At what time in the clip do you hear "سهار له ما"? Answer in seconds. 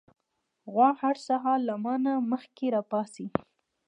1.27-1.95